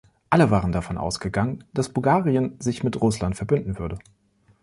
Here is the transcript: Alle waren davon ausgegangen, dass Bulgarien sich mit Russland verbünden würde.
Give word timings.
Alle 0.31 0.49
waren 0.49 0.71
davon 0.71 0.97
ausgegangen, 0.97 1.63
dass 1.75 1.93
Bulgarien 1.93 2.59
sich 2.59 2.83
mit 2.83 2.99
Russland 2.99 3.35
verbünden 3.35 3.77
würde. 3.77 3.99